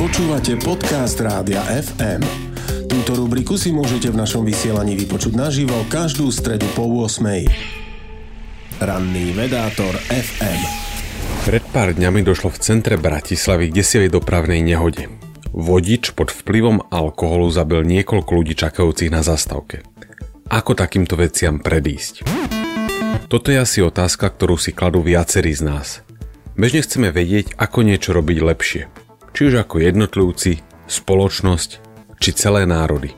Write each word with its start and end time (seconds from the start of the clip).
Počúvate 0.00 0.56
podcast 0.56 1.20
Rádia 1.20 1.60
FM. 1.60 2.24
Túto 2.88 3.20
rubriku 3.20 3.60
si 3.60 3.68
môžete 3.68 4.08
v 4.08 4.16
našom 4.16 4.48
vysielaní 4.48 4.96
vypočuť 4.96 5.36
naživo 5.36 5.76
každú 5.92 6.32
stredu 6.32 6.64
po 6.72 6.88
8. 6.88 7.20
Ranný 8.80 9.36
vedátor 9.36 9.92
FM. 10.08 10.60
Pred 11.44 11.64
pár 11.68 11.92
dňami 11.92 12.24
došlo 12.24 12.48
v 12.48 12.58
centre 12.64 12.96
Bratislavy 12.96 13.68
k 13.68 13.84
desivej 13.84 14.08
dopravnej 14.08 14.64
nehode. 14.64 15.04
Vodič 15.52 16.16
pod 16.16 16.32
vplyvom 16.32 16.88
alkoholu 16.88 17.52
zabil 17.52 17.84
niekoľko 17.84 18.30
ľudí 18.32 18.56
čakajúcich 18.56 19.12
na 19.12 19.20
zastávke. 19.20 19.84
Ako 20.48 20.80
takýmto 20.80 21.20
veciam 21.20 21.60
predísť? 21.60 22.24
Toto 23.28 23.52
je 23.52 23.60
asi 23.60 23.84
otázka, 23.84 24.32
ktorú 24.32 24.56
si 24.56 24.72
kladú 24.72 25.04
viacerí 25.04 25.52
z 25.52 25.60
nás. 25.60 26.00
Bežne 26.56 26.88
chceme 26.88 27.12
vedieť, 27.12 27.52
ako 27.60 27.84
niečo 27.84 28.16
robiť 28.16 28.38
lepšie. 28.40 28.99
Či 29.30 29.40
už 29.50 29.62
ako 29.62 29.80
jednotlivci, 29.80 30.62
spoločnosť, 30.90 31.70
či 32.18 32.30
celé 32.34 32.66
národy. 32.66 33.14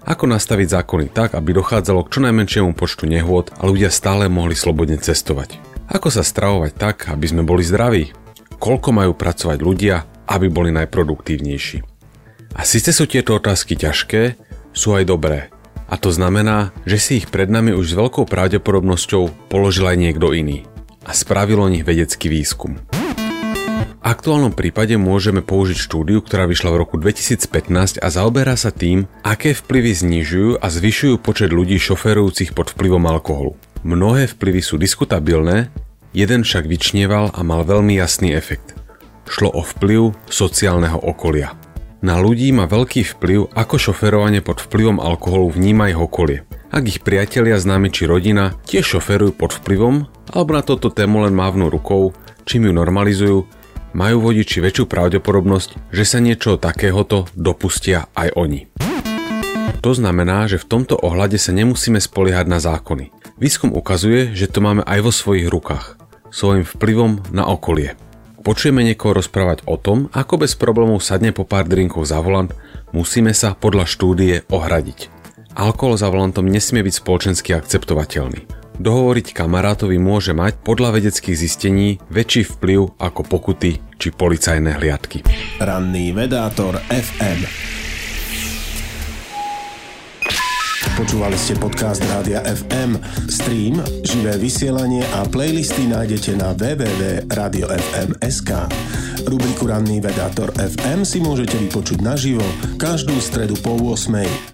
Ako 0.00 0.24
nastaviť 0.24 0.80
zákony 0.80 1.06
tak, 1.12 1.36
aby 1.36 1.52
dochádzalo 1.52 2.08
k 2.08 2.12
čo 2.16 2.20
najmenšiemu 2.24 2.72
počtu 2.72 3.04
nehôd 3.04 3.52
a 3.60 3.68
ľudia 3.68 3.92
stále 3.92 4.26
mohli 4.32 4.56
slobodne 4.56 4.96
cestovať. 4.96 5.60
Ako 5.92 6.08
sa 6.08 6.24
stravovať 6.24 6.72
tak, 6.74 6.96
aby 7.12 7.26
sme 7.28 7.42
boli 7.44 7.60
zdraví? 7.60 8.16
Koľko 8.56 8.90
majú 8.96 9.12
pracovať 9.12 9.58
ľudia, 9.60 10.08
aby 10.26 10.48
boli 10.48 10.72
najproduktívnejší? 10.72 11.84
A 12.56 12.66
síce 12.66 12.90
sú 12.90 13.06
tieto 13.06 13.36
otázky 13.36 13.78
ťažké, 13.78 14.34
sú 14.74 14.96
aj 14.96 15.04
dobré. 15.06 15.52
A 15.90 15.98
to 15.98 16.14
znamená, 16.14 16.70
že 16.86 16.98
si 17.02 17.12
ich 17.18 17.26
pred 17.26 17.50
nami 17.50 17.74
už 17.74 17.94
s 17.94 17.98
veľkou 17.98 18.26
pravdepodobnosťou 18.26 19.50
položil 19.50 19.90
aj 19.90 19.98
niekto 19.98 20.30
iný 20.30 20.66
a 21.02 21.10
spravil 21.10 21.58
o 21.58 21.68
nich 21.70 21.82
vedecký 21.82 22.30
výskum. 22.30 22.89
V 23.80 24.04
aktuálnom 24.04 24.52
prípade 24.52 24.96
môžeme 25.00 25.40
použiť 25.40 25.76
štúdiu, 25.80 26.20
ktorá 26.20 26.44
vyšla 26.44 26.72
v 26.72 26.80
roku 26.84 27.00
2015 27.00 28.00
a 28.00 28.08
zaoberá 28.12 28.52
sa 28.56 28.68
tým, 28.68 29.08
aké 29.24 29.56
vplyvy 29.56 29.92
znižujú 29.96 30.50
a 30.60 30.66
zvyšujú 30.68 31.16
počet 31.20 31.48
ľudí 31.48 31.80
šoferujúcich 31.80 32.52
pod 32.52 32.72
vplyvom 32.76 33.08
alkoholu. 33.08 33.56
Mnohé 33.80 34.28
vplyvy 34.28 34.60
sú 34.60 34.76
diskutabilné, 34.76 35.72
jeden 36.12 36.44
však 36.44 36.68
vyčnieval 36.68 37.32
a 37.32 37.40
mal 37.40 37.64
veľmi 37.64 37.96
jasný 37.96 38.36
efekt. 38.36 38.76
Šlo 39.24 39.48
o 39.54 39.64
vplyv 39.64 40.12
sociálneho 40.28 41.00
okolia. 41.00 41.56
Na 42.00 42.16
ľudí 42.16 42.48
má 42.52 42.64
veľký 42.64 43.16
vplyv, 43.16 43.52
ako 43.52 43.76
šoferovanie 43.76 44.40
pod 44.40 44.64
vplyvom 44.64 45.00
alkoholu 45.04 45.52
vníma 45.52 45.92
ich 45.92 46.00
okolie. 46.00 46.48
Ak 46.72 46.88
ich 46.88 47.04
priatelia, 47.04 47.60
známi 47.60 47.92
či 47.92 48.08
rodina 48.08 48.56
tiež 48.64 48.96
šoferujú 48.96 49.36
pod 49.36 49.52
vplyvom, 49.60 50.08
alebo 50.32 50.50
na 50.56 50.62
toto 50.64 50.88
tému 50.88 51.28
len 51.28 51.36
mávnu 51.36 51.68
rukou, 51.68 52.16
čím 52.48 52.68
ju 52.68 52.72
normalizujú, 52.72 53.59
majú 53.92 54.30
vodiči 54.30 54.62
väčšiu 54.62 54.84
pravdepodobnosť, 54.86 55.90
že 55.90 56.04
sa 56.06 56.18
niečo 56.22 56.60
takéhoto 56.60 57.26
dopustia 57.34 58.06
aj 58.14 58.34
oni. 58.36 58.60
To 59.80 59.96
znamená, 59.96 60.44
že 60.44 60.60
v 60.60 60.68
tomto 60.68 61.00
ohľade 61.00 61.40
sa 61.40 61.56
nemusíme 61.56 61.96
spoliehať 61.96 62.46
na 62.46 62.60
zákony. 62.60 63.10
Výskum 63.40 63.72
ukazuje, 63.72 64.36
že 64.36 64.52
to 64.52 64.60
máme 64.60 64.84
aj 64.84 65.00
vo 65.00 65.12
svojich 65.12 65.48
rukách, 65.48 65.96
svojim 66.28 66.68
vplyvom 66.68 67.32
na 67.32 67.48
okolie. 67.48 67.96
Počujeme 68.44 68.84
niekoho 68.84 69.16
rozprávať 69.16 69.64
o 69.64 69.80
tom, 69.80 70.12
ako 70.12 70.44
bez 70.44 70.56
problémov 70.56 71.00
sadne 71.00 71.32
po 71.32 71.48
pár 71.48 71.64
drinkov 71.64 72.04
za 72.04 72.20
volant, 72.20 72.52
musíme 72.92 73.32
sa 73.32 73.56
podľa 73.56 73.88
štúdie 73.88 74.44
ohradiť. 74.52 75.08
Alkohol 75.56 75.96
za 75.96 76.12
volantom 76.12 76.44
nesmie 76.44 76.84
byť 76.84 76.94
spoločensky 77.00 77.56
akceptovateľný. 77.56 78.59
Dohovoriť 78.80 79.36
kamarátovi 79.36 80.00
môže 80.00 80.32
mať 80.32 80.56
podľa 80.64 80.96
vedeckých 80.96 81.36
zistení 81.36 82.00
väčší 82.08 82.48
vplyv 82.56 82.96
ako 82.96 83.20
pokuty 83.28 83.76
či 84.00 84.08
policajné 84.08 84.80
hliadky. 84.80 85.20
Ranný 85.60 86.16
vedátor 86.16 86.80
FM. 86.88 87.44
Počúvali 90.96 91.36
ste 91.36 91.60
podcast 91.60 92.00
Rádia 92.08 92.40
FM. 92.40 92.96
Stream, 93.28 93.84
živé 94.00 94.40
vysielanie 94.40 95.04
a 95.12 95.28
playlisty 95.28 95.84
nájdete 95.84 96.40
na 96.40 96.56
www.radiofm.sk. 96.56 98.50
Rubriku 99.28 99.68
Ranný 99.68 100.00
vedátor 100.00 100.56
FM 100.56 101.04
si 101.04 101.20
môžete 101.20 101.60
vypočuť 101.60 102.00
naživo 102.00 102.44
každú 102.80 103.20
stredu 103.20 103.60
po 103.60 103.76
8. 103.76 104.48